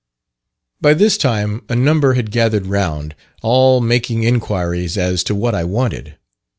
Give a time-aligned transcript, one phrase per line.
[0.81, 3.13] By this time a number had gathered round,
[3.43, 6.17] all making inquiries as to what I wanted.